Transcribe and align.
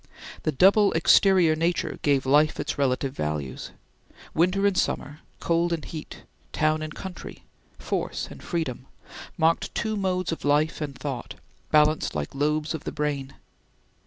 The 0.41 0.51
double 0.51 0.91
exterior 0.93 1.55
nature 1.55 1.99
gave 2.01 2.25
life 2.25 2.59
its 2.59 2.75
relative 2.75 3.13
values. 3.15 3.69
Winter 4.33 4.65
and 4.65 4.75
summer, 4.75 5.19
cold 5.39 5.71
and 5.71 5.85
heat, 5.85 6.23
town 6.53 6.81
and 6.81 6.95
country, 6.95 7.43
force 7.77 8.27
and 8.31 8.41
freedom, 8.41 8.87
marked 9.37 9.75
two 9.75 9.95
modes 9.95 10.31
of 10.31 10.43
life 10.43 10.81
and 10.81 10.97
thought, 10.97 11.35
balanced 11.69 12.15
like 12.15 12.33
lobes 12.33 12.73
of 12.73 12.83
the 12.83 12.91
brain. 12.91 13.35